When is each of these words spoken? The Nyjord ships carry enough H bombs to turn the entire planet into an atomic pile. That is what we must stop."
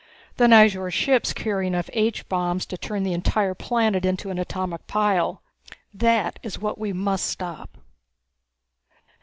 The 0.37 0.47
Nyjord 0.47 0.93
ships 0.93 1.31
carry 1.31 1.67
enough 1.67 1.87
H 1.93 2.27
bombs 2.27 2.65
to 2.65 2.75
turn 2.75 3.03
the 3.03 3.13
entire 3.13 3.53
planet 3.53 4.03
into 4.03 4.31
an 4.31 4.39
atomic 4.39 4.87
pile. 4.87 5.43
That 5.93 6.39
is 6.41 6.57
what 6.57 6.79
we 6.79 6.91
must 6.91 7.27
stop." 7.27 7.77